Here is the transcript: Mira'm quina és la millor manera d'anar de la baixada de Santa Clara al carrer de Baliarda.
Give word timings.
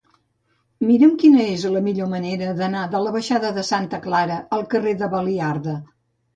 Mira'm 0.87 1.11
quina 1.23 1.45
és 1.57 1.65
la 1.75 1.83
millor 1.89 2.09
manera 2.15 2.55
d'anar 2.63 2.87
de 2.95 3.03
la 3.09 3.13
baixada 3.19 3.55
de 3.61 3.67
Santa 3.71 4.03
Clara 4.09 4.41
al 4.61 4.69
carrer 4.75 4.99
de 5.05 5.15
Baliarda. 5.17 5.81